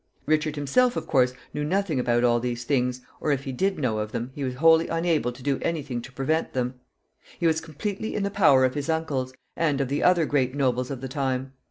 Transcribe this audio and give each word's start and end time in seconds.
Richard 0.25 0.55
himself, 0.55 0.95
of 0.95 1.05
course, 1.05 1.31
knew 1.53 1.63
nothing 1.63 1.99
about 1.99 2.23
all 2.23 2.39
these 2.39 2.63
things, 2.63 3.01
or, 3.19 3.31
if 3.31 3.43
he 3.43 3.51
did 3.51 3.77
know 3.77 3.99
of 3.99 4.11
them, 4.11 4.31
he 4.33 4.43
was 4.43 4.55
wholly 4.55 4.87
unable 4.87 5.31
to 5.31 5.43
do 5.43 5.59
any 5.61 5.83
thing 5.83 6.01
to 6.01 6.11
prevent 6.11 6.53
them. 6.53 6.79
He 7.37 7.45
was 7.45 7.61
completely 7.61 8.15
in 8.15 8.23
the 8.23 8.31
power 8.31 8.65
of 8.65 8.73
his 8.73 8.89
uncles, 8.89 9.31
and 9.55 9.79
of 9.79 9.89
the 9.89 10.01
other 10.01 10.25
great 10.25 10.55
nobles 10.55 10.89
of 10.89 11.01
the 11.01 11.07
time. 11.07 11.53